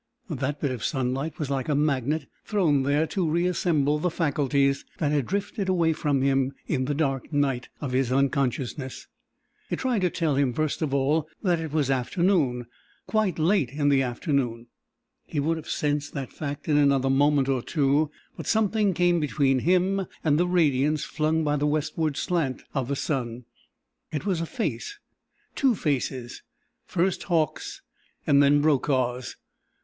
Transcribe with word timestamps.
That 0.31 0.59
bit 0.59 0.71
of 0.71 0.83
sunlight 0.83 1.37
was 1.37 1.51
like 1.51 1.69
a 1.69 1.75
magnet 1.75 2.25
thrown 2.43 2.81
there 2.81 3.05
to 3.05 3.29
reassemble 3.29 3.99
the 3.99 4.09
faculties 4.09 4.83
that 4.97 5.11
had 5.11 5.27
drifted 5.27 5.69
away 5.69 5.93
from 5.93 6.23
him 6.23 6.53
in 6.65 6.85
the 6.85 6.95
dark 6.95 7.31
night 7.31 7.69
of 7.79 7.91
his 7.91 8.11
unconsciousness. 8.11 9.05
It 9.69 9.75
tried 9.77 9.99
to 10.01 10.09
tell 10.09 10.37
him, 10.37 10.53
first 10.53 10.81
of 10.81 10.91
all, 10.91 11.29
that 11.43 11.59
it 11.59 11.71
was 11.71 11.91
afternoon 11.91 12.65
quite 13.05 13.37
late 13.37 13.69
in 13.69 13.89
the 13.89 14.01
afternoon. 14.01 14.65
He 15.27 15.39
would 15.39 15.57
have 15.57 15.69
sensed 15.69 16.15
that 16.15 16.33
fact 16.33 16.67
in 16.67 16.77
another 16.77 17.11
moment 17.11 17.47
or 17.47 17.61
two, 17.61 18.09
but 18.35 18.47
something 18.47 18.95
came 18.95 19.19
between 19.19 19.59
him 19.59 20.07
and 20.23 20.39
the 20.39 20.47
radiance 20.47 21.03
flung 21.03 21.43
by 21.43 21.57
the 21.57 21.67
westward 21.67 22.17
slant 22.17 22.63
of 22.73 22.87
the 22.87 22.95
sun. 22.95 23.45
It 24.11 24.25
was 24.25 24.41
a 24.41 24.47
face, 24.47 24.97
two 25.53 25.75
faces 25.75 26.41
first 26.87 27.21
Hauck's 27.25 27.83
and 28.25 28.41
then 28.41 28.61
Brokaw's! 28.61 29.35